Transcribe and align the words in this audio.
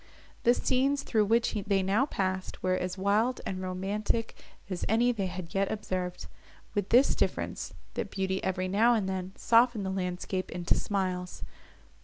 The 0.41 0.55
scenes, 0.55 1.03
through 1.03 1.25
which 1.25 1.53
they 1.53 1.83
now 1.83 2.07
passed, 2.07 2.63
were 2.63 2.73
as 2.73 2.97
wild 2.97 3.39
and 3.45 3.61
romantic, 3.61 4.33
as 4.67 4.83
any 4.89 5.11
they 5.11 5.27
had 5.27 5.53
yet 5.53 5.71
observed, 5.71 6.25
with 6.73 6.89
this 6.89 7.13
difference, 7.13 7.75
that 7.93 8.09
beauty, 8.09 8.43
every 8.43 8.67
now 8.67 8.95
and 8.95 9.07
then, 9.07 9.31
softened 9.35 9.85
the 9.85 9.91
landscape 9.91 10.49
into 10.49 10.73
smiles. 10.73 11.43